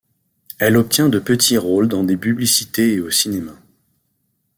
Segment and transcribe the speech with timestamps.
[0.57, 3.53] Elle obtient de petits rôles dans des publicités et au cinéma.